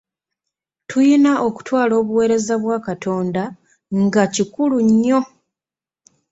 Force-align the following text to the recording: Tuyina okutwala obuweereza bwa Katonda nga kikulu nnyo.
Tuyina 0.89 1.31
okutwala 1.47 1.93
obuweereza 2.01 2.53
bwa 2.63 2.77
Katonda 2.87 3.43
nga 4.03 4.23
kikulu 4.33 4.77
nnyo. 4.87 5.21